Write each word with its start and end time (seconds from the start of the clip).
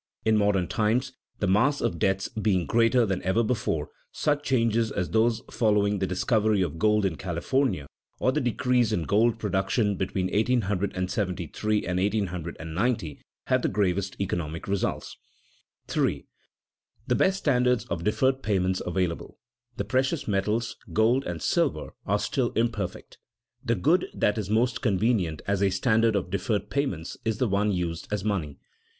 In 0.25 0.35
modern 0.35 0.67
times, 0.67 1.13
the 1.37 1.45
mass 1.45 1.79
of 1.79 1.99
debts 1.99 2.27
being 2.29 2.65
greater 2.65 3.05
than 3.05 3.21
ever 3.21 3.43
before, 3.43 3.89
such 4.11 4.43
changes 4.43 4.91
as 4.91 5.11
those 5.11 5.41
following 5.51 5.99
the 5.99 6.07
discovery 6.07 6.63
of 6.63 6.79
gold 6.79 7.05
in 7.05 7.17
California 7.17 7.85
or 8.19 8.31
the 8.31 8.41
decrease 8.41 8.91
in 8.91 9.03
gold 9.03 9.37
production 9.37 9.97
between 9.97 10.25
1873 10.25 11.85
and 11.85 11.99
1890 11.99 13.21
have 13.45 13.61
the 13.61 13.67
gravest 13.67 14.19
economic 14.19 14.67
results. 14.67 15.15
[Sidenote: 15.87 16.03
Merits 16.03 16.23
of 16.23 16.23
gold 16.25 16.65
and 16.65 16.95
of 16.97 17.35
silver 17.35 17.35
as 17.35 17.35
standards] 17.37 17.83
3. 17.85 17.85
The 17.85 17.85
best 17.85 17.85
standards 17.85 17.85
of 17.85 18.03
deferred 18.03 18.41
payments 18.41 18.81
available 18.83 19.37
the 19.77 19.85
precious 19.85 20.27
metals, 20.27 20.77
gold 20.91 21.25
and 21.27 21.39
silver 21.43 21.93
are 22.07 22.17
still 22.17 22.49
imperfect. 22.53 23.19
The 23.63 23.75
good 23.75 24.07
that 24.15 24.39
is 24.39 24.49
most 24.49 24.81
convenient 24.81 25.43
as 25.45 25.61
a 25.61 25.69
standard 25.69 26.15
of 26.15 26.31
deferred 26.31 26.71
payments 26.71 27.17
is 27.23 27.37
the 27.37 27.47
one 27.47 27.71
used 27.71 28.07
as 28.11 28.23
money. 28.25 28.57